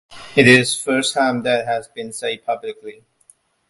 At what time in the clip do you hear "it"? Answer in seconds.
0.35-0.47